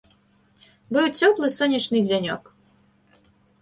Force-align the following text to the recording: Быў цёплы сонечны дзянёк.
Быў 0.97 1.05
цёплы 1.19 1.53
сонечны 1.59 1.97
дзянёк. 2.09 2.43